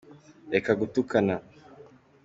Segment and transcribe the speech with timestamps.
[0.53, 1.35] Reka gutukana.